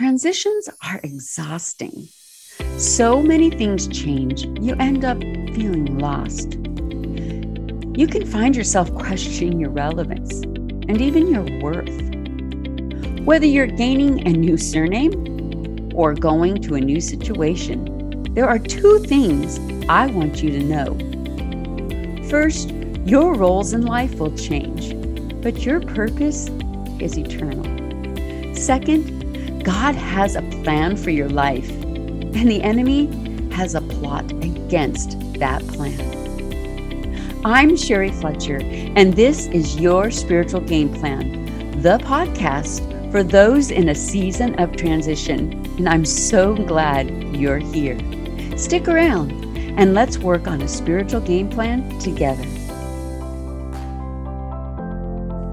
[0.00, 2.08] Transitions are exhausting.
[2.78, 5.18] So many things change, you end up
[5.54, 6.54] feeling lost.
[7.98, 12.00] You can find yourself questioning your relevance and even your worth.
[13.26, 19.00] Whether you're gaining a new surname or going to a new situation, there are two
[19.00, 20.96] things I want you to know.
[22.30, 22.70] First,
[23.04, 24.94] your roles in life will change,
[25.42, 26.48] but your purpose
[27.00, 27.66] is eternal.
[28.54, 29.19] Second,
[29.62, 33.06] God has a plan for your life, and the enemy
[33.52, 36.00] has a plot against that plan.
[37.44, 42.80] I'm Sherry Fletcher, and this is your Spiritual Game Plan, the podcast
[43.12, 45.52] for those in a season of transition.
[45.76, 47.98] And I'm so glad you're here.
[48.56, 49.32] Stick around
[49.78, 52.44] and let's work on a spiritual game plan together.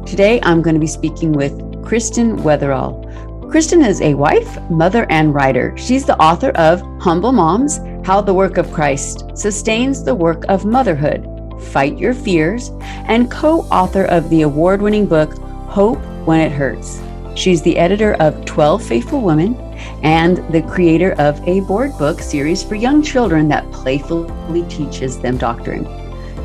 [0.06, 3.07] Today, I'm going to be speaking with Kristen Wetherell.
[3.50, 5.74] Kristen is a wife, mother, and writer.
[5.78, 10.66] She's the author of Humble Moms How the Work of Christ Sustains the Work of
[10.66, 11.26] Motherhood,
[11.72, 15.38] Fight Your Fears, and co author of the award winning book
[15.70, 17.02] Hope When It Hurts.
[17.36, 19.56] She's the editor of 12 Faithful Women
[20.04, 25.38] and the creator of a board book series for young children that playfully teaches them
[25.38, 25.88] doctrine.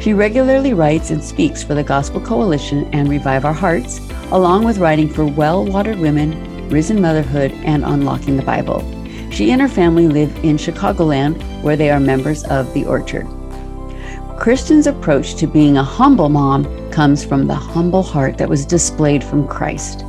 [0.00, 3.98] She regularly writes and speaks for the Gospel Coalition and Revive Our Hearts,
[4.30, 8.80] along with writing for Well Watered Women Risen Motherhood, and Unlocking the Bible.
[9.30, 13.26] She and her family live in Chicagoland, where they are members of The Orchard.
[14.38, 19.22] Kristen's approach to being a humble mom comes from the humble heart that was displayed
[19.22, 20.04] from Christ.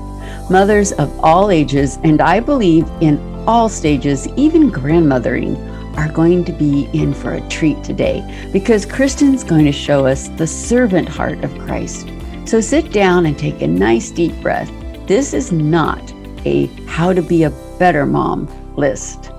[0.49, 5.57] Mothers of all ages, and I believe in all stages, even grandmothering,
[5.97, 10.29] are going to be in for a treat today because Kristen's going to show us
[10.29, 12.09] the servant heart of Christ.
[12.45, 14.71] So sit down and take a nice deep breath.
[15.07, 16.12] This is not
[16.45, 17.49] a how to be a
[17.79, 19.31] better mom list.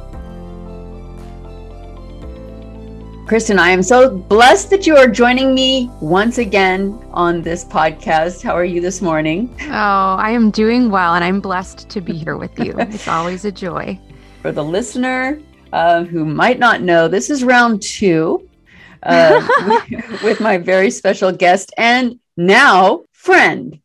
[3.27, 8.43] Kristen, I am so blessed that you are joining me once again on this podcast.
[8.43, 9.49] How are you this morning?
[9.63, 12.75] Oh, I am doing well, and I'm blessed to be here with you.
[12.79, 13.99] It's always a joy.
[14.43, 15.41] For the listener
[15.73, 18.47] uh, who might not know, this is round two
[19.05, 19.41] uh,
[19.89, 23.81] with, with my very special guest and now friend,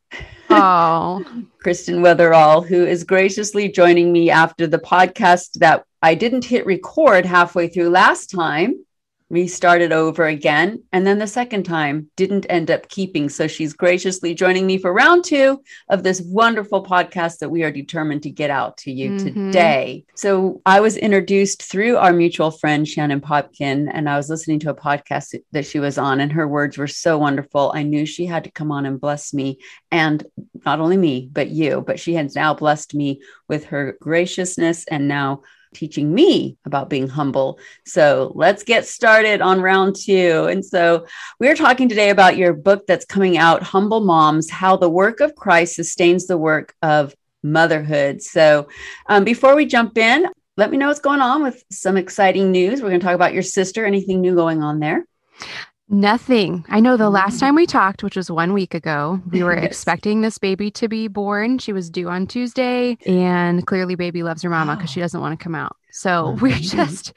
[0.50, 1.24] Oh,
[1.60, 7.26] Kristen Wetherell, who is graciously joining me after the podcast that I didn't hit record
[7.26, 8.84] halfway through last time
[9.30, 10.84] we started over again.
[10.92, 13.30] And then the second time didn't end up keeping.
[13.30, 17.72] So she's graciously joining me for round two of this wonderful podcast that we are
[17.72, 19.52] determined to get out to you mm-hmm.
[19.52, 20.06] today.
[20.16, 24.72] So I was introduced through our mutual friend, Shannon Popkin, and I was listening to
[24.72, 27.72] a podcast that she was on, and her words were so wonderful.
[27.74, 29.60] I knew she had to come on and bless me,
[29.92, 30.26] and
[30.66, 31.84] not only me, but you.
[31.86, 37.08] But she has now blessed me with her graciousness and now teaching me about being
[37.08, 37.60] humble.
[37.86, 40.48] So let's get started on round two.
[40.50, 41.06] And so
[41.40, 45.36] we're talking today about your book that's coming out, Humble Moms How the Work of
[45.36, 48.22] Christ Sustains the Work of Motherhood.
[48.22, 48.68] So
[49.08, 50.26] um, before we jump in,
[50.58, 52.82] let me know what's going on with some exciting news.
[52.82, 53.86] We're going to talk about your sister.
[53.86, 55.06] Anything new going on there?
[55.92, 56.64] Nothing.
[56.70, 57.40] I know the last mm.
[57.40, 59.66] time we talked, which was one week ago, we were yes.
[59.66, 61.58] expecting this baby to be born.
[61.58, 65.38] She was due on Tuesday, and clearly, baby loves her mama because she doesn't want
[65.38, 65.76] to come out.
[65.92, 67.14] So oh, we're just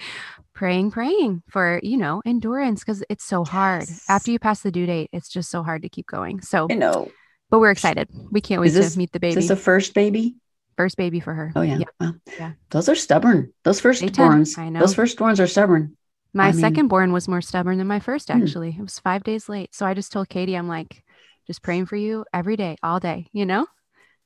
[0.54, 3.84] praying, praying for, you know, endurance because it's so hard.
[4.08, 6.40] After you pass the due date, it's just so hard to keep going.
[6.40, 7.10] So I know.
[7.50, 8.08] But we're excited.
[8.30, 9.38] We can't wait this, to meet the baby.
[9.38, 10.36] Is this a first baby?
[10.78, 11.52] First baby for her.
[11.54, 11.80] Oh yeah.
[12.00, 12.10] Yeah.
[12.38, 12.52] Yeah.
[12.70, 13.52] Those are stubborn.
[13.64, 14.56] Those firstborns.
[14.56, 14.80] I know.
[14.80, 15.96] Those firstborns are stubborn.
[16.34, 18.42] My I mean, second born was more stubborn than my first, hmm.
[18.42, 18.72] actually.
[18.72, 18.80] Hmm.
[18.80, 19.74] It was five days late.
[19.74, 21.02] So I just told Katie, I'm like,
[21.46, 23.66] just praying for you every day, all day, you know?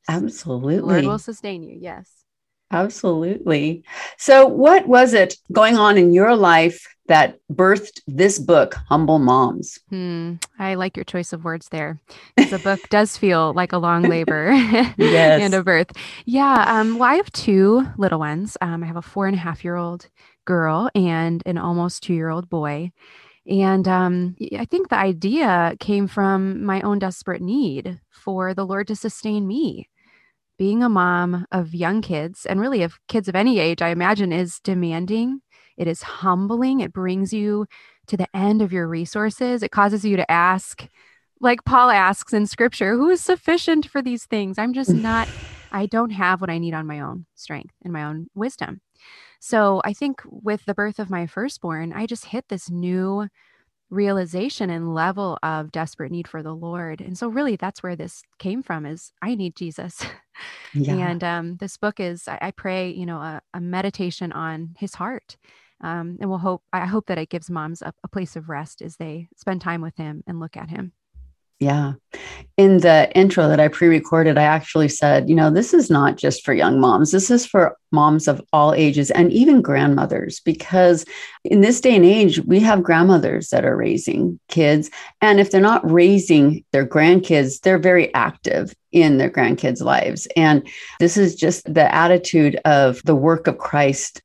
[0.08, 0.94] Absolutely.
[0.94, 1.76] Lord will sustain you.
[1.80, 2.10] Yes.
[2.70, 3.84] Absolutely.
[4.18, 9.78] So, what was it going on in your life that birthed this book, Humble Moms?
[9.88, 10.34] Hmm.
[10.58, 12.00] I like your choice of words there.
[12.36, 14.48] The book does feel like a long labor
[14.98, 15.92] and a birth.
[16.24, 16.64] Yeah.
[16.66, 18.56] Um, well, I have two little ones.
[18.60, 20.08] Um, I have a four and a half year old
[20.46, 22.92] girl and an almost two year old boy.
[23.48, 28.88] And um, I think the idea came from my own desperate need for the Lord
[28.88, 29.88] to sustain me.
[30.58, 34.32] Being a mom of young kids, and really of kids of any age, I imagine
[34.32, 35.42] is demanding.
[35.76, 36.80] It is humbling.
[36.80, 37.66] It brings you
[38.06, 39.62] to the end of your resources.
[39.62, 40.88] It causes you to ask,
[41.40, 44.58] like Paul asks in scripture, who is sufficient for these things?
[44.58, 45.28] I'm just not,
[45.72, 48.80] I don't have what I need on my own strength and my own wisdom.
[49.46, 53.28] So I think with the birth of my firstborn, I just hit this new
[53.90, 57.00] realization and level of desperate need for the Lord.
[57.00, 60.02] And so really that's where this came from is I need Jesus.
[60.74, 60.96] Yeah.
[60.96, 64.94] and um, this book is, I, I pray, you know, a, a, meditation on his
[64.94, 65.38] heart.
[65.80, 68.82] Um, and we'll hope, I hope that it gives moms a, a place of rest
[68.82, 70.92] as they spend time with him and look at him.
[71.58, 71.94] Yeah.
[72.58, 76.16] In the intro that I pre recorded, I actually said, you know, this is not
[76.16, 77.12] just for young moms.
[77.12, 81.06] This is for moms of all ages and even grandmothers, because
[81.44, 84.90] in this day and age, we have grandmothers that are raising kids.
[85.22, 90.28] And if they're not raising their grandkids, they're very active in their grandkids' lives.
[90.36, 90.66] And
[91.00, 94.22] this is just the attitude of the work of Christ,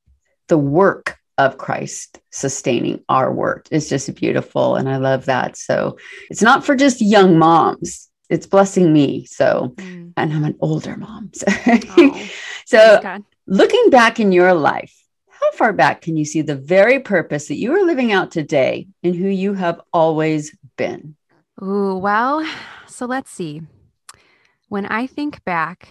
[0.49, 3.67] the work of Christ sustaining our work.
[3.71, 4.75] It's just beautiful.
[4.75, 5.57] And I love that.
[5.57, 5.97] So
[6.29, 9.25] it's not for just young moms, it's blessing me.
[9.25, 10.13] So, mm.
[10.15, 11.31] and I'm an older mom.
[11.33, 12.29] So, oh,
[12.65, 14.95] so looking back in your life,
[15.27, 18.87] how far back can you see the very purpose that you are living out today
[19.03, 21.15] and who you have always been?
[21.61, 22.47] Ooh, well,
[22.87, 23.61] so let's see.
[24.69, 25.89] When I think back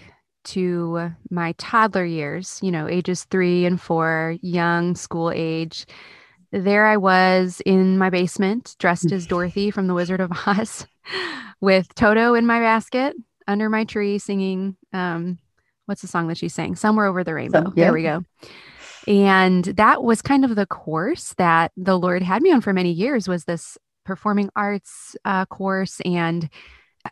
[0.51, 5.87] to my toddler years, you know, ages three and four, young school age.
[6.53, 10.87] There I was in my basement, dressed as Dorothy from The Wizard of Oz,
[11.61, 13.15] with Toto in my basket
[13.47, 14.77] under my tree singing.
[14.93, 15.39] Um,
[15.87, 16.77] what's the song that she sang?
[16.77, 17.65] Somewhere Over the Rainbow.
[17.65, 17.85] So, yeah.
[17.85, 18.25] There we go.
[19.07, 22.93] And that was kind of the course that the Lord had me on for many
[22.93, 26.49] years was this performing arts uh, course and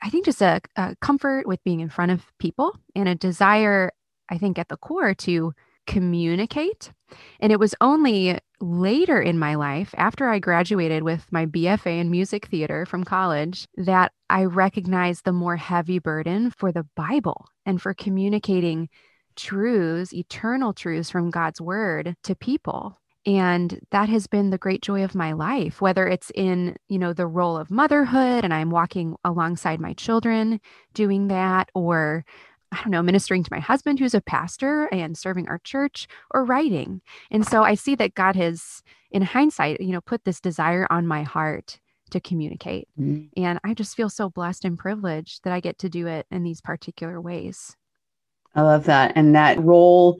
[0.02, 3.92] I think just a, a comfort with being in front of people and a desire,
[4.28, 5.52] I think, at the core to
[5.86, 6.92] communicate.
[7.40, 12.10] And it was only later in my life, after I graduated with my BFA in
[12.10, 17.80] music theater from college, that I recognized the more heavy burden for the Bible and
[17.80, 18.88] for communicating
[19.36, 25.04] truths, eternal truths from God's word to people and that has been the great joy
[25.04, 29.14] of my life whether it's in you know the role of motherhood and i'm walking
[29.24, 30.60] alongside my children
[30.94, 32.24] doing that or
[32.70, 36.44] I don't know, ministering to my husband who's a pastor and serving our church or
[36.44, 37.00] writing.
[37.30, 41.06] And so I see that God has, in hindsight, you know, put this desire on
[41.06, 41.80] my heart
[42.10, 42.88] to communicate.
[43.00, 43.42] Mm-hmm.
[43.42, 46.42] And I just feel so blessed and privileged that I get to do it in
[46.42, 47.76] these particular ways.
[48.54, 49.12] I love that.
[49.14, 50.18] And that role,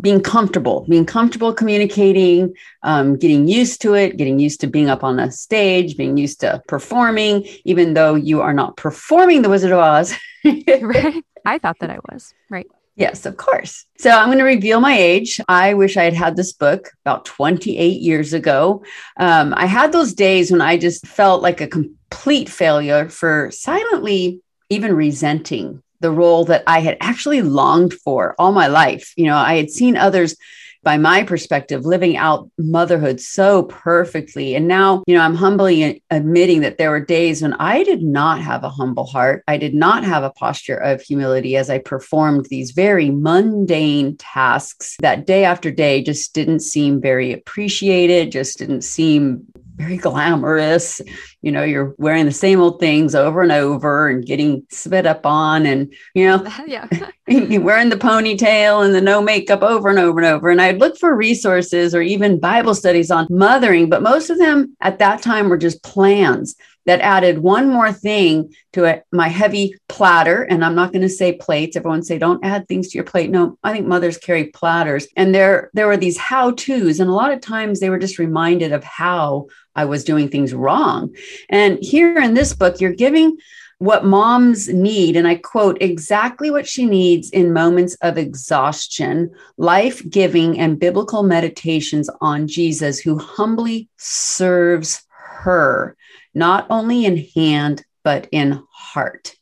[0.00, 5.02] being comfortable, being comfortable communicating, um, getting used to it, getting used to being up
[5.02, 9.72] on a stage, being used to performing, even though you are not performing The Wizard
[9.72, 10.14] of Oz.
[10.44, 11.24] right.
[11.46, 12.34] I thought that I was.
[12.50, 12.66] Right.
[12.96, 13.86] Yes, of course.
[13.98, 15.40] So I'm going to reveal my age.
[15.48, 18.84] I wish I had had this book about 28 years ago.
[19.18, 24.42] Um, I had those days when I just felt like a complete failure for silently
[24.68, 29.12] even resenting the role that I had actually longed for all my life.
[29.16, 30.36] You know, I had seen others
[30.82, 36.62] by my perspective living out motherhood so perfectly and now you know i'm humbly admitting
[36.62, 40.04] that there were days when i did not have a humble heart i did not
[40.04, 45.70] have a posture of humility as i performed these very mundane tasks that day after
[45.70, 49.46] day just didn't seem very appreciated just didn't seem
[49.80, 51.00] very glamorous.
[51.42, 55.24] You know, you're wearing the same old things over and over and getting spit up
[55.24, 56.86] on, and you know, yeah,
[57.26, 60.50] you're wearing the ponytail and the no makeup over and over and over.
[60.50, 64.76] And I'd look for resources or even Bible studies on mothering, but most of them
[64.80, 66.56] at that time were just plans
[66.86, 70.42] that added one more thing to it, my heavy platter.
[70.42, 71.76] And I'm not going to say plates.
[71.76, 73.30] Everyone say, don't add things to your plate.
[73.30, 75.06] No, I think mothers carry platters.
[75.16, 76.98] And there, there were these how to's.
[76.98, 80.54] And a lot of times they were just reminded of how I was doing things
[80.54, 81.14] wrong.
[81.48, 83.38] And here in this book, you're giving
[83.78, 90.06] what moms need, and I quote exactly what she needs in moments of exhaustion, life
[90.10, 95.96] giving, and biblical meditations on Jesus, who humbly serves her
[96.34, 99.34] not only in hand, but in heart.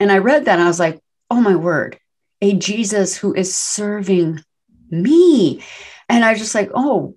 [0.00, 1.98] And I read that and I was like, oh my word,
[2.40, 4.42] a Jesus who is serving
[4.90, 5.62] me.
[6.08, 7.16] And I was just like, oh,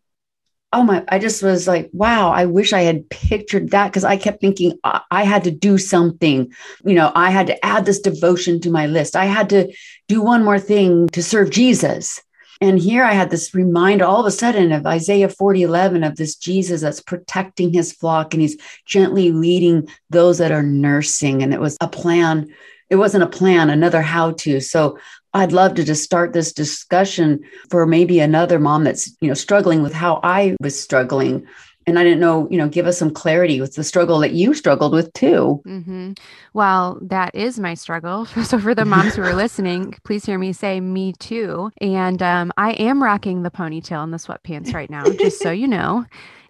[0.74, 4.16] oh my, I just was like, wow, I wish I had pictured that because I
[4.16, 6.52] kept thinking I, I had to do something.
[6.86, 9.16] You know, I had to add this devotion to my list.
[9.16, 9.74] I had to
[10.08, 12.22] do one more thing to serve Jesus.
[12.62, 16.16] And here I had this reminder all of a sudden of Isaiah 40 11 of
[16.16, 21.42] this Jesus that's protecting his flock and he's gently leading those that are nursing.
[21.42, 22.54] And it was a plan.
[22.92, 24.60] It wasn't a plan, another how to.
[24.60, 25.00] So
[25.34, 27.40] I'd love to just start this discussion
[27.72, 31.48] for maybe another mom that's, you know, struggling with how I was struggling
[31.88, 34.54] and I didn't know, you know, give us some clarity with the struggle that you
[34.54, 35.62] struggled with too.
[35.66, 36.14] Mm-hmm.
[36.54, 38.28] Well, that is my struggle.
[38.44, 41.72] So for the moms who are listening, please hear me say me too.
[41.80, 45.68] And um, I am rocking the ponytail and the sweatpants right now, just so you
[45.68, 46.06] know.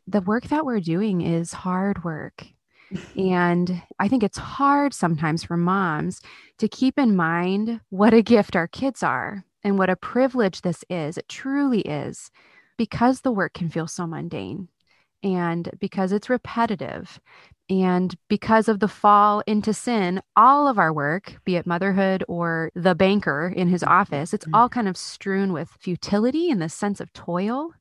[0.07, 2.45] the work that we're doing is hard work.
[3.17, 6.21] And I think it's hard sometimes for moms
[6.57, 10.83] to keep in mind what a gift our kids are and what a privilege this
[10.89, 11.17] is.
[11.17, 12.31] It truly is
[12.77, 14.67] because the work can feel so mundane
[15.23, 17.19] and because it's repetitive
[17.69, 22.69] and because of the fall into sin, all of our work, be it motherhood or
[22.75, 23.93] the banker in his mm-hmm.
[23.93, 24.55] office, it's mm-hmm.
[24.55, 27.71] all kind of strewn with futility and the sense of toil.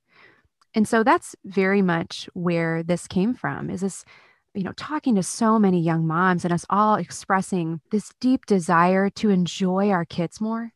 [0.75, 4.05] And so that's very much where this came from is this
[4.55, 9.09] you know, talking to so many young moms and us all expressing this deep desire
[9.11, 10.73] to enjoy our kids more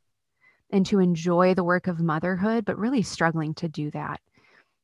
[0.71, 4.21] and to enjoy the work of motherhood, but really struggling to do that.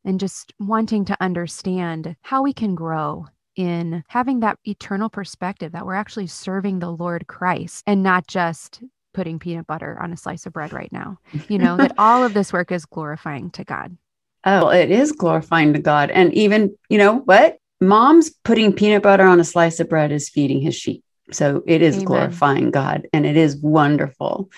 [0.05, 5.85] And just wanting to understand how we can grow in having that eternal perspective that
[5.85, 8.83] we're actually serving the Lord Christ and not just
[9.13, 11.19] putting peanut butter on a slice of bread right now.
[11.49, 13.97] You know, that all of this work is glorifying to God.
[14.45, 16.11] Oh, it is glorifying to God.
[16.11, 17.59] And even, you know what?
[17.81, 21.03] Mom's putting peanut butter on a slice of bread is feeding his sheep.
[21.33, 22.05] So it is Amen.
[22.07, 24.51] glorifying God and it is wonderful.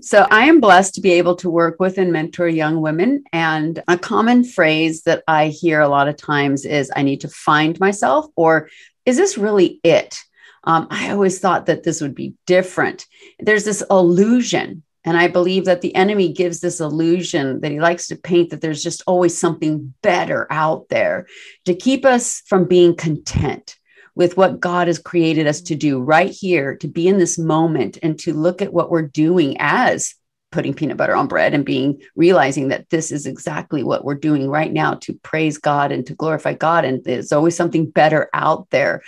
[0.00, 3.24] So I am blessed to be able to work with and mentor young women.
[3.32, 7.28] And a common phrase that I hear a lot of times is I need to
[7.28, 8.68] find myself, or
[9.04, 10.22] is this really it?
[10.64, 13.06] Um, I always thought that this would be different.
[13.40, 18.08] There's this illusion and I believe that the enemy gives this illusion that he likes
[18.08, 21.26] to paint that there's just always something better out there
[21.64, 23.76] to keep us from being content
[24.14, 27.98] with what God has created us to do right here, to be in this moment
[28.02, 30.14] and to look at what we're doing as
[30.50, 34.48] putting peanut butter on bread and being realizing that this is exactly what we're doing
[34.48, 36.84] right now to praise God and to glorify God.
[36.84, 39.02] And there's always something better out there.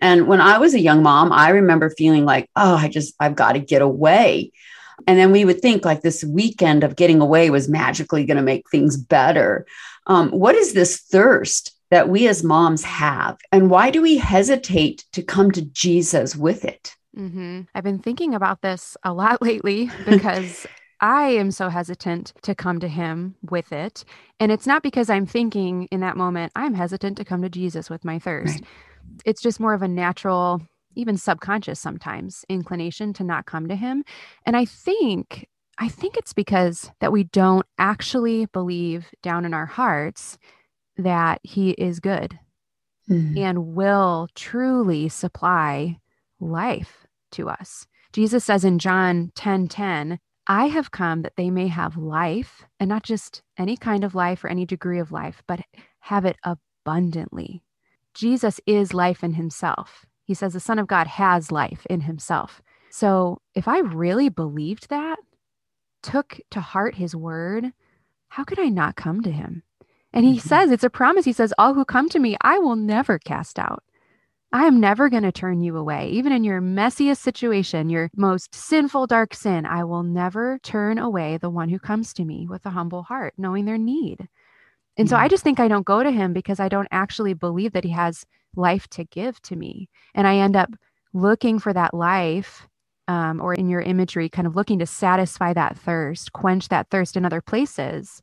[0.00, 3.36] And when I was a young mom, I remember feeling like, oh, I just, I've
[3.36, 4.52] got to get away.
[5.06, 8.42] And then we would think like this weekend of getting away was magically going to
[8.42, 9.66] make things better.
[10.06, 13.38] Um, what is this thirst that we as moms have?
[13.50, 16.96] And why do we hesitate to come to Jesus with it?
[17.16, 17.62] Mm-hmm.
[17.74, 20.66] I've been thinking about this a lot lately because
[21.00, 24.04] I am so hesitant to come to him with it.
[24.40, 27.90] And it's not because I'm thinking in that moment, I'm hesitant to come to Jesus
[27.90, 28.60] with my thirst.
[28.60, 28.68] Right.
[29.24, 30.62] It's just more of a natural
[30.94, 34.04] even subconscious sometimes inclination to not come to him
[34.46, 39.66] and i think i think it's because that we don't actually believe down in our
[39.66, 40.38] hearts
[40.96, 42.38] that he is good
[43.08, 43.38] mm-hmm.
[43.38, 45.98] and will truly supply
[46.40, 51.68] life to us jesus says in john 10 10 I have come that they may
[51.68, 55.60] have life, and not just any kind of life or any degree of life, but
[56.00, 57.62] have it abundantly.
[58.14, 60.04] Jesus is life in himself.
[60.24, 62.62] He says the Son of God has life in himself.
[62.90, 65.18] So if I really believed that,
[66.02, 67.72] took to heart his word,
[68.28, 69.62] how could I not come to him?
[70.12, 70.48] And he mm-hmm.
[70.48, 71.24] says, it's a promise.
[71.24, 73.82] He says, All who come to me, I will never cast out.
[74.52, 76.10] I am never going to turn you away.
[76.10, 81.38] Even in your messiest situation, your most sinful, dark sin, I will never turn away
[81.38, 84.28] the one who comes to me with a humble heart, knowing their need.
[84.98, 87.72] And so I just think I don't go to him because I don't actually believe
[87.72, 88.26] that he has
[88.56, 89.88] life to give to me.
[90.14, 90.70] And I end up
[91.12, 92.66] looking for that life,
[93.08, 97.16] um, or in your imagery, kind of looking to satisfy that thirst, quench that thirst
[97.16, 98.22] in other places.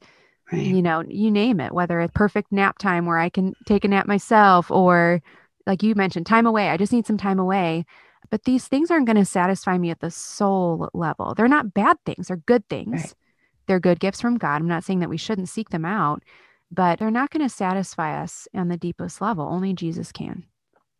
[0.52, 0.66] Right.
[0.66, 3.88] You know, you name it, whether it's perfect nap time where I can take a
[3.88, 5.22] nap myself, or
[5.68, 6.70] like you mentioned, time away.
[6.70, 7.86] I just need some time away.
[8.32, 11.34] But these things aren't going to satisfy me at the soul level.
[11.36, 13.02] They're not bad things, they're good things.
[13.02, 13.14] Right.
[13.68, 14.62] They're good gifts from God.
[14.62, 16.24] I'm not saying that we shouldn't seek them out,
[16.72, 19.48] but they're not going to satisfy us on the deepest level.
[19.48, 20.46] Only Jesus can.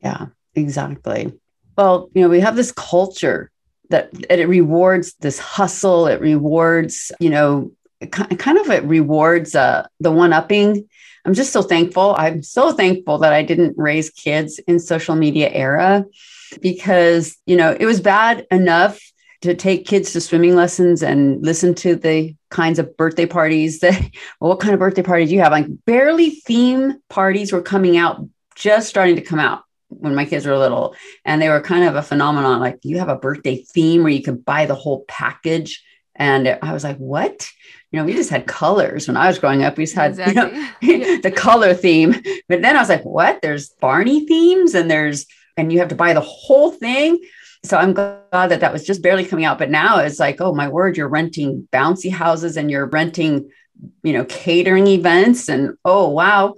[0.02, 1.34] Yeah, exactly.
[1.78, 3.52] Well, you know, we have this culture
[3.90, 6.08] that it rewards this hustle.
[6.08, 7.72] It rewards, you know,
[8.10, 10.88] kind of it rewards uh, the one upping.
[11.26, 12.16] I'm just so thankful.
[12.18, 16.06] I'm so thankful that I didn't raise kids in social media era
[16.62, 19.00] because, you know, it was bad enough
[19.42, 24.00] to take kids to swimming lessons and listen to the kinds of birthday parties that
[24.40, 25.52] well, what kind of birthday parties do you have?
[25.52, 30.46] Like barely theme parties were coming out just starting to come out when my kids
[30.46, 30.96] were little.
[31.24, 34.22] And they were kind of a phenomenon like you have a birthday theme where you
[34.22, 35.84] could buy the whole package.
[36.16, 37.50] And i was like what?
[37.92, 39.78] You know we just had colors when i was growing up.
[39.78, 40.60] We just had exactly.
[40.82, 42.22] you know, the color theme.
[42.50, 43.42] But then i was like what?
[43.42, 47.20] There's barney themes and there's and you have to buy the whole thing
[47.64, 49.58] so I'm glad that that was just barely coming out.
[49.58, 53.50] But now it's like, oh my word, you're renting bouncy houses and you're renting,
[54.02, 55.50] you know, catering events.
[55.50, 56.56] And oh, wow,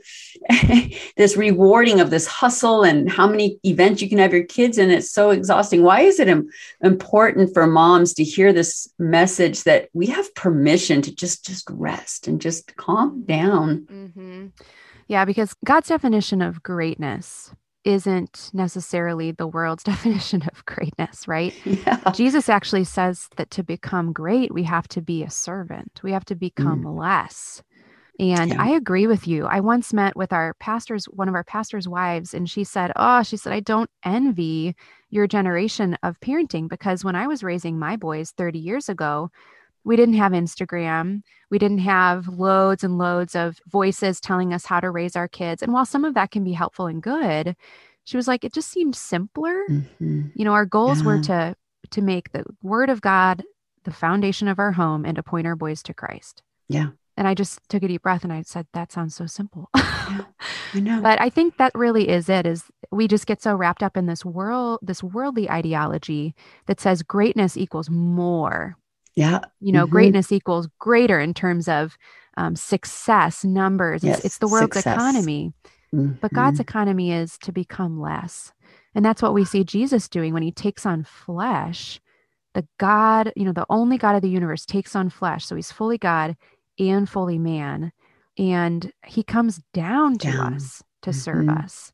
[1.17, 4.91] this rewarding of this hustle and how many events you can have your kids in.
[4.91, 5.81] It's so exhausting.
[5.81, 6.49] Why is it Im-
[6.83, 12.27] important for moms to hear this message that we have permission to just just rest
[12.27, 13.87] and just calm down?
[13.91, 14.47] Mm-hmm.
[15.07, 17.51] Yeah, because God's definition of greatness
[17.83, 21.53] isn't necessarily the world's definition of greatness, right?
[21.65, 22.11] Yeah.
[22.11, 26.25] Jesus actually says that to become great, we have to be a servant, we have
[26.25, 26.97] to become mm.
[26.97, 27.63] less.
[28.19, 28.61] And yeah.
[28.61, 29.45] I agree with you.
[29.45, 33.23] I once met with our pastor's, one of our pastor's wives, and she said, Oh,
[33.23, 34.75] she said, I don't envy
[35.09, 39.31] your generation of parenting because when I was raising my boys 30 years ago,
[39.83, 41.23] we didn't have Instagram.
[41.49, 45.61] We didn't have loads and loads of voices telling us how to raise our kids.
[45.61, 47.55] And while some of that can be helpful and good,
[48.03, 49.63] she was like, it just seemed simpler.
[49.69, 50.27] Mm-hmm.
[50.35, 51.05] You know, our goals yeah.
[51.05, 51.55] were to
[51.89, 53.43] to make the word of God
[53.83, 56.43] the foundation of our home and to point our boys to Christ.
[56.69, 56.89] Yeah.
[57.17, 59.69] And I just took a deep breath and I said, that sounds so simple.
[59.75, 60.21] yeah,
[60.73, 61.01] I know.
[61.01, 64.05] But I think that really is it is we just get so wrapped up in
[64.05, 66.33] this world, this worldly ideology
[66.67, 68.77] that says greatness equals more
[69.15, 69.41] yeah.
[69.59, 69.91] You know, mm-hmm.
[69.91, 71.97] greatness equals greater in terms of
[72.37, 74.03] um, success, numbers.
[74.03, 74.95] Yes, it's, it's the world's success.
[74.95, 75.53] economy.
[75.93, 76.13] Mm-hmm.
[76.21, 78.53] But God's economy is to become less.
[78.95, 81.99] And that's what we see Jesus doing when he takes on flesh.
[82.53, 85.45] The God, you know, the only God of the universe takes on flesh.
[85.45, 86.35] So he's fully God
[86.79, 87.91] and fully man.
[88.37, 90.53] And he comes down to down.
[90.55, 91.19] us to mm-hmm.
[91.19, 91.91] serve us.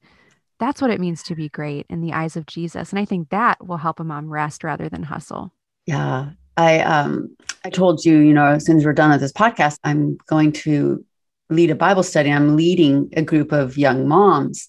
[0.60, 2.92] That's what it means to be great in the eyes of Jesus.
[2.92, 5.54] And I think that will help a mom rest rather than hustle.
[5.86, 6.32] Yeah.
[6.58, 9.78] I um I told you, you know, as soon as we're done with this podcast,
[9.84, 11.04] I'm going to
[11.50, 12.32] lead a Bible study.
[12.32, 14.68] I'm leading a group of young moms.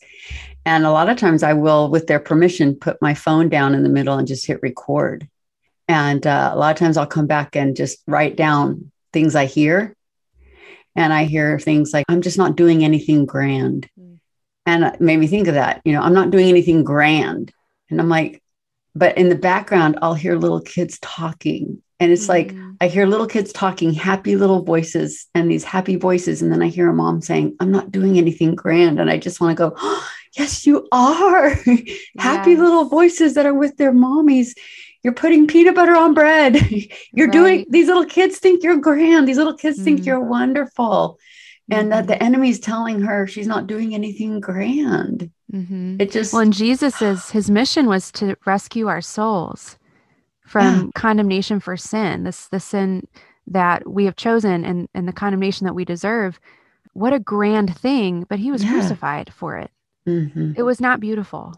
[0.64, 3.82] And a lot of times I will, with their permission, put my phone down in
[3.82, 5.28] the middle and just hit record.
[5.86, 9.46] And uh, a lot of times I'll come back and just write down things I
[9.46, 9.96] hear.
[10.94, 13.88] And I hear things like, I'm just not doing anything grand.
[13.98, 14.18] Mm.
[14.66, 15.80] And it made me think of that.
[15.84, 17.52] You know, I'm not doing anything grand.
[17.88, 18.42] And I'm like,
[18.98, 21.82] but in the background i'll hear little kids talking.
[22.00, 22.58] And it's mm-hmm.
[22.58, 26.42] like i hear little kids talking happy little voices and these happy voices.
[26.42, 29.00] And then i hear a mom saying i'm not doing anything grand.
[29.00, 31.54] And i just want to go oh, yes you are.
[32.18, 34.50] Happy little voices that are with their mommies.
[35.02, 36.56] You're putting peanut butter on bread.
[37.12, 37.32] You're right.
[37.32, 39.26] doing these little kids think you're grand.
[39.26, 39.84] These little kids mm-hmm.
[39.84, 41.18] think you're wonderful
[41.70, 42.24] and that the mm-hmm.
[42.24, 45.30] enemy's telling her she's not doing anything grand.
[45.52, 46.00] Mm-hmm.
[46.00, 49.78] It just well, and Jesus's his mission was to rescue our souls
[50.46, 50.90] from yeah.
[50.94, 53.06] condemnation for sin, this the sin
[53.46, 56.40] that we have chosen and and the condemnation that we deserve.
[56.94, 58.26] What a grand thing!
[58.28, 58.72] But he was yeah.
[58.72, 59.70] crucified for it.
[60.06, 60.52] Mm-hmm.
[60.56, 61.54] It was not beautiful.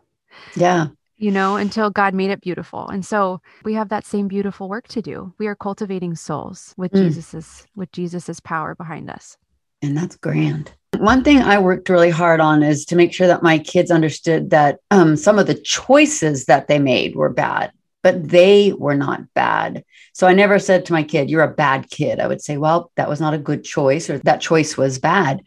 [0.54, 0.88] Yeah.
[1.16, 2.88] You know, until God made it beautiful.
[2.88, 5.34] And so we have that same beautiful work to do.
[5.36, 7.04] We are cultivating souls with mm.
[7.04, 9.36] Jesus's with Jesus's power behind us.
[9.82, 10.72] And that's grand.
[10.98, 14.50] One thing I worked really hard on is to make sure that my kids understood
[14.50, 19.32] that um, some of the choices that they made were bad, but they were not
[19.34, 19.84] bad.
[20.12, 22.20] So I never said to my kid, You're a bad kid.
[22.20, 25.42] I would say, Well, that was not a good choice, or that choice was bad.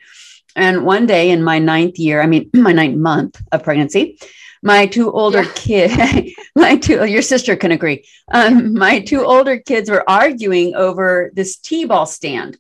[0.56, 4.18] And one day in my ninth year, I mean, my ninth month of pregnancy,
[4.64, 5.52] my two older yeah.
[5.54, 8.06] kids, my two, your sister can agree.
[8.32, 12.58] Um, my two older kids were arguing over this T ball stand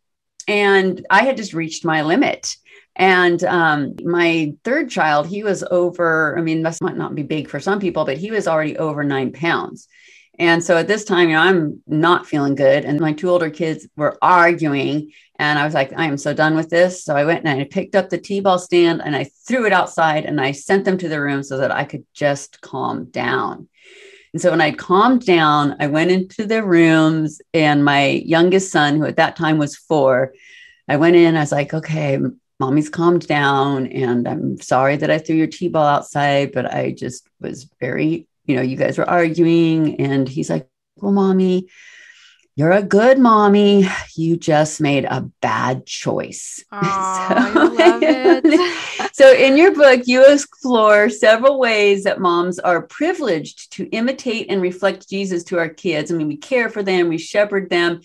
[0.48, 2.56] and I had just reached my limit.
[2.96, 7.50] And um, my third child, he was over, I mean, this might not be big
[7.50, 9.88] for some people, but he was already over nine pounds.
[10.40, 12.86] And so at this time, you know, I'm not feeling good.
[12.86, 15.12] And my two older kids were arguing.
[15.38, 17.04] And I was like, I am so done with this.
[17.04, 19.74] So I went and I picked up the T ball stand and I threw it
[19.74, 23.68] outside and I sent them to the room so that I could just calm down.
[24.34, 28.98] And so when I calmed down, I went into their rooms, and my youngest son,
[28.98, 30.34] who at that time was four,
[30.88, 31.38] I went in.
[31.38, 32.20] I was like, okay,
[32.60, 36.92] mommy's calmed down, and I'm sorry that I threw your T ball outside, but I
[36.92, 40.02] just was very, you know, you guys were arguing.
[40.02, 40.68] And he's like,
[40.98, 41.68] well, mommy,
[42.56, 43.88] you're a good mommy.
[44.16, 46.64] You just made a bad choice.
[46.72, 53.86] Aww, so, so, in your book, you explore several ways that moms are privileged to
[53.90, 56.12] imitate and reflect Jesus to our kids.
[56.12, 58.02] I mean, we care for them, we shepherd them,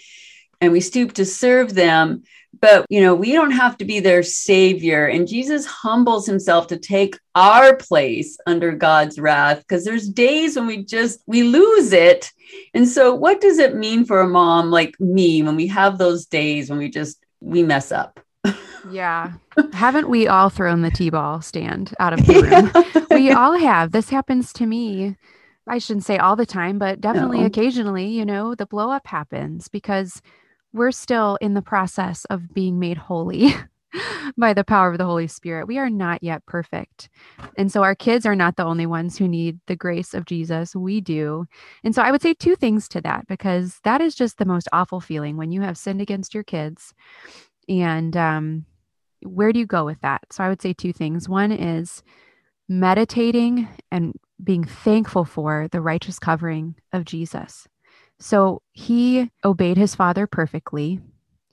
[0.61, 2.22] and we stoop to serve them
[2.61, 5.06] but you know we don't have to be their savior.
[5.06, 10.66] And jesus humbles himself to take our place under god's wrath because there's days when
[10.66, 12.30] we just we lose it.
[12.74, 16.26] And so what does it mean for a mom like me when we have those
[16.26, 18.20] days when we just we mess up?
[18.90, 19.32] Yeah.
[19.72, 22.70] Haven't we all thrown the t-ball stand out of the room?
[22.74, 23.16] Yeah.
[23.16, 23.92] we all have.
[23.92, 25.16] This happens to me
[25.70, 27.46] i shouldn't say all the time but definitely no.
[27.46, 30.22] occasionally you know the blow up happens because
[30.72, 33.54] we're still in the process of being made holy
[34.37, 35.66] by the power of the Holy Spirit.
[35.66, 37.09] We are not yet perfect.
[37.57, 40.76] And so our kids are not the only ones who need the grace of Jesus.
[40.76, 41.46] We do.
[41.85, 44.68] And so I would say two things to that because that is just the most
[44.72, 46.94] awful feeling when you have sinned against your kids
[47.68, 48.64] and um
[49.22, 50.22] where do you go with that?
[50.31, 51.28] So I would say two things.
[51.28, 52.02] One is
[52.68, 57.66] meditating and being thankful for the righteous covering of Jesus.
[58.20, 61.00] So he obeyed his father perfectly.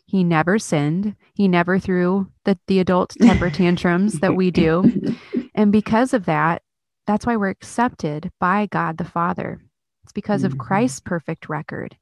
[0.06, 1.16] He never sinned.
[1.34, 5.16] He never threw the, the adult temper tantrums that we do.
[5.56, 6.62] And because of that,
[7.08, 9.62] that's why we're accepted by God the Father.
[10.04, 10.52] It's because mm-hmm.
[10.52, 11.98] of Christ's perfect record.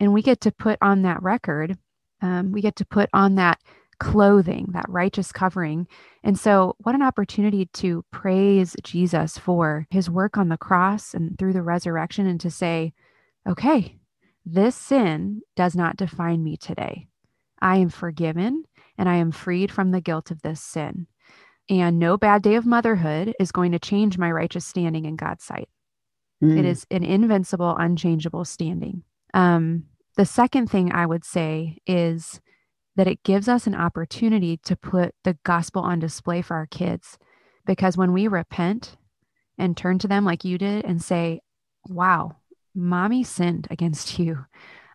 [0.00, 1.76] And we get to put on that record,
[2.22, 3.58] um, we get to put on that
[3.98, 5.86] clothing, that righteous covering.
[6.24, 11.38] And so, what an opportunity to praise Jesus for his work on the cross and
[11.38, 12.94] through the resurrection, and to say,
[13.46, 13.98] okay,
[14.44, 17.06] this sin does not define me today.
[17.60, 18.64] I am forgiven
[18.98, 21.06] and I am freed from the guilt of this sin.
[21.68, 25.44] And no bad day of motherhood is going to change my righteous standing in God's
[25.44, 25.68] sight.
[26.42, 26.58] Mm.
[26.58, 29.04] It is an invincible, unchangeable standing.
[29.32, 29.84] Um,
[30.16, 32.40] the second thing I would say is
[32.96, 37.16] that it gives us an opportunity to put the gospel on display for our kids.
[37.64, 38.96] Because when we repent
[39.56, 41.40] and turn to them like you did and say,
[41.88, 42.36] Wow,
[42.74, 44.44] mommy sinned against you.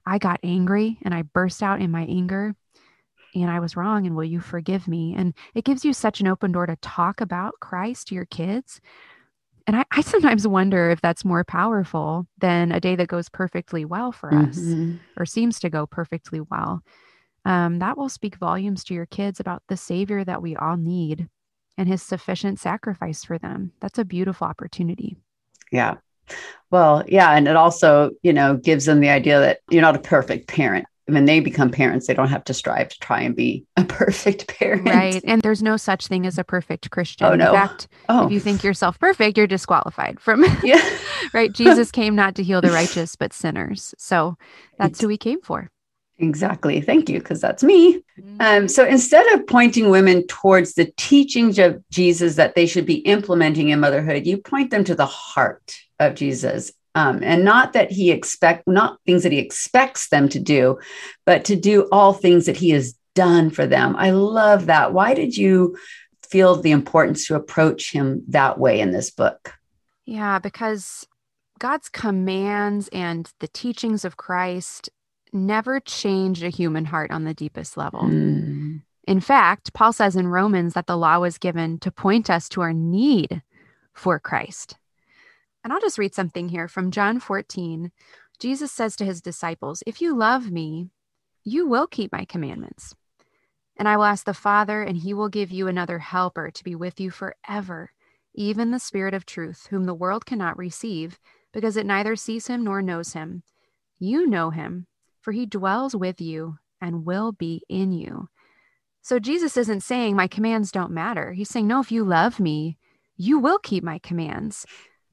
[0.05, 2.55] I got angry and I burst out in my anger
[3.35, 4.05] and I was wrong.
[4.05, 5.13] And will you forgive me?
[5.15, 8.79] And it gives you such an open door to talk about Christ to your kids.
[9.67, 13.83] And I, I sometimes wonder if that's more powerful than a day that goes perfectly
[13.83, 14.95] well for us mm-hmm.
[15.17, 16.81] or seems to go perfectly well
[17.47, 21.29] um, that will speak volumes to your kids about the Savior that we all need
[21.77, 23.71] and his sufficient sacrifice for them.
[23.79, 25.15] That's a beautiful opportunity.
[25.71, 25.95] Yeah.
[26.69, 27.31] Well, yeah.
[27.31, 30.85] And it also, you know, gives them the idea that you're not a perfect parent.
[31.05, 34.47] When they become parents, they don't have to strive to try and be a perfect
[34.47, 34.89] parent.
[34.89, 35.23] Right.
[35.23, 37.27] And there's no such thing as a perfect Christian.
[37.27, 37.53] Oh, no.
[37.53, 38.25] In fact, oh.
[38.25, 40.81] if you think yourself perfect, you're disqualified from, yeah.
[41.33, 41.51] right?
[41.53, 43.95] Jesus came not to heal the righteous, but sinners.
[43.97, 44.37] So
[44.77, 45.71] that's who he came for.
[46.19, 46.81] Exactly.
[46.81, 47.95] Thank you, because that's me.
[47.95, 48.67] Um, mm-hmm.
[48.67, 53.69] so instead of pointing women towards the teachings of Jesus that they should be implementing
[53.69, 56.71] in motherhood, you point them to the heart of Jesus.
[56.95, 60.79] Um, and not that he expect not things that he expects them to do,
[61.25, 63.95] but to do all things that he has done for them.
[63.97, 64.93] I love that.
[64.93, 65.77] Why did you
[66.23, 69.53] feel the importance to approach him that way in this book?
[70.05, 71.05] Yeah, because
[71.59, 74.89] God's commands and the teachings of Christ
[75.33, 78.03] never change a human heart on the deepest level.
[78.03, 78.81] Mm.
[79.07, 82.61] In fact, Paul says in Romans that the law was given to point us to
[82.61, 83.41] our need
[83.93, 84.77] for Christ.
[85.67, 87.91] And I'll just read something here from John 14.
[88.39, 90.91] Jesus says to his disciples, If you love me,
[91.43, 92.95] you will keep my commandments.
[93.75, 96.73] And I will ask the Father, and he will give you another helper to be
[96.73, 97.91] with you forever,
[98.33, 101.19] even the Spirit of truth, whom the world cannot receive,
[101.51, 103.43] because it neither sees him nor knows him.
[103.99, 104.87] You know him
[105.19, 108.29] for he dwells with you and will be in you.
[109.01, 111.33] So Jesus isn't saying my commands don't matter.
[111.33, 112.77] He's saying, no, if you love me,
[113.17, 114.65] you will keep my commands.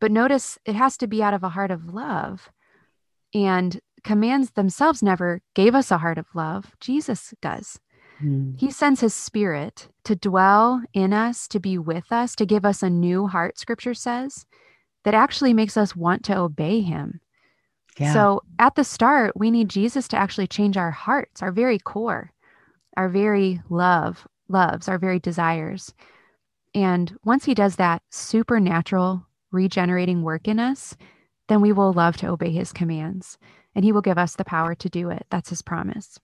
[0.05, 2.51] But notice it has to be out of a heart of love.
[3.33, 6.73] And commands themselves never gave us a heart of love.
[6.79, 7.81] Jesus does.
[8.23, 8.61] Mm.
[8.61, 12.83] He sends his spirit to dwell in us, to be with us, to give us
[12.83, 14.45] a new heart, scripture says,
[15.05, 17.23] that actually makes us want to obey him.
[17.97, 18.13] Yeah.
[18.13, 22.31] So at the start, we need Jesus to actually change our hearts, our very core,
[22.99, 25.95] our very love, loves, our very desires.
[26.75, 30.97] And once he does that supernatural regenerating work in us,
[31.49, 33.39] then we will love to obey his commands
[33.75, 35.27] and he will give us the power to do it.
[35.31, 36.19] That's his promise.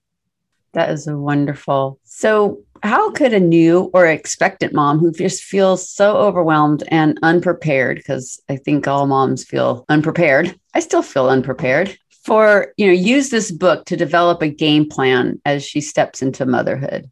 [0.73, 1.99] That is wonderful.
[2.03, 7.97] So, how could a new or expectant mom who just feels so overwhelmed and unprepared,
[7.97, 13.29] because I think all moms feel unprepared, I still feel unprepared, for you know, use
[13.29, 17.11] this book to develop a game plan as she steps into motherhood?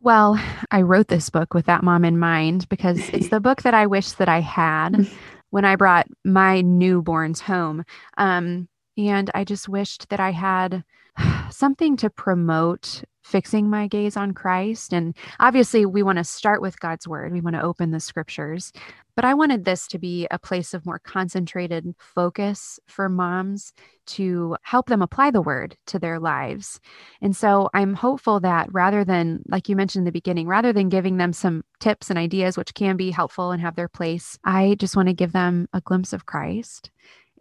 [0.00, 3.74] Well, I wrote this book with that mom in mind because it's the book that
[3.74, 5.08] I wish that I had
[5.50, 7.84] when I brought my newborns home.
[8.16, 10.84] Um, and I just wished that I had
[11.50, 14.92] something to promote fixing my gaze on Christ.
[14.92, 18.72] And obviously, we want to start with God's word, we want to open the scriptures.
[19.16, 23.72] But I wanted this to be a place of more concentrated focus for moms
[24.06, 26.80] to help them apply the word to their lives.
[27.20, 30.88] And so I'm hopeful that rather than, like you mentioned in the beginning, rather than
[30.88, 34.76] giving them some tips and ideas, which can be helpful and have their place, I
[34.78, 36.90] just want to give them a glimpse of Christ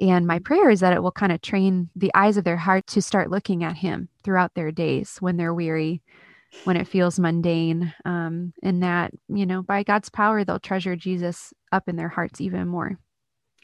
[0.02, 2.88] and my prayer is that it will kind of train the eyes of their heart
[2.88, 6.02] to start looking at Him throughout their days when they're weary,
[6.64, 11.54] when it feels mundane, um, and that, you know, by God's power, they'll treasure Jesus
[11.72, 12.98] up in their hearts even more.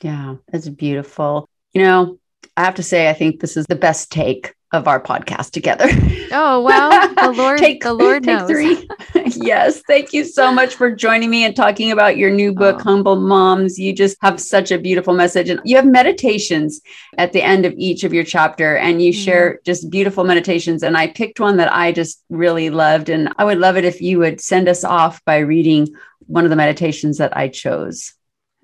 [0.01, 1.47] Yeah, that's beautiful.
[1.73, 2.19] You know,
[2.57, 5.87] I have to say, I think this is the best take of our podcast together.
[6.31, 8.49] Oh well, the Lord, take, the Lord knows.
[8.49, 8.87] Three.
[9.25, 9.81] yes.
[9.87, 12.83] Thank you so much for joining me and talking about your new book, oh.
[12.83, 13.79] Humble Moms.
[13.79, 15.49] You just have such a beautiful message.
[15.49, 16.81] And you have meditations
[17.17, 19.23] at the end of each of your chapter, and you mm.
[19.23, 20.83] share just beautiful meditations.
[20.83, 23.09] And I picked one that I just really loved.
[23.09, 25.87] And I would love it if you would send us off by reading
[26.27, 28.13] one of the meditations that I chose.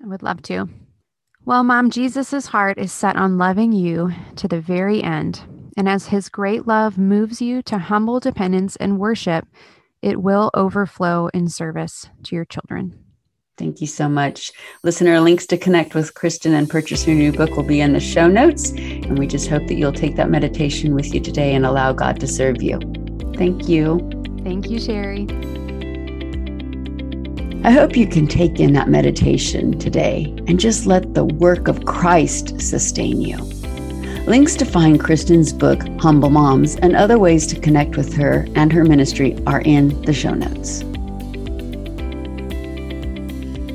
[0.02, 0.68] I would love to.
[1.44, 5.40] Well, Mom, Jesus' heart is set on loving you to the very end.
[5.76, 9.46] And as his great love moves you to humble dependence and worship,
[10.02, 12.96] it will overflow in service to your children.
[13.58, 14.52] Thank you so much.
[14.84, 18.00] Listener, links to connect with Kristen and purchase her new book will be in the
[18.00, 18.70] show notes.
[18.70, 22.20] And we just hope that you'll take that meditation with you today and allow God
[22.20, 22.78] to serve you.
[23.34, 23.98] Thank you.
[24.44, 25.26] Thank you, Sherry.
[27.64, 31.84] I hope you can take in that meditation today and just let the work of
[31.84, 33.36] Christ sustain you.
[34.26, 38.72] Links to find Kristen's book, Humble Moms, and other ways to connect with her and
[38.72, 40.80] her ministry are in the show notes.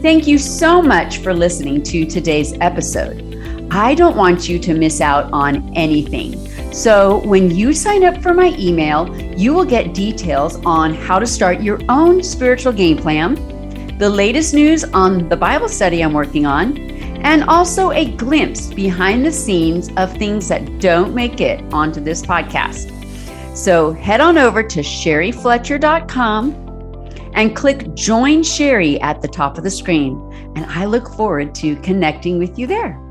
[0.02, 3.24] Thank you so much for listening to today's episode.
[3.72, 6.34] I don't want you to miss out on anything.
[6.74, 11.26] So, when you sign up for my email, you will get details on how to
[11.26, 13.57] start your own spiritual game plan,
[13.98, 16.78] the latest news on the Bible study I'm working on,
[17.24, 22.22] and also a glimpse behind the scenes of things that don't make it onto this
[22.22, 22.94] podcast.
[23.58, 26.66] So head on over to sherryfletcher.com
[27.34, 30.22] and click Join Sherry at the top of the screen.
[30.56, 33.02] And I look forward to connecting with you there.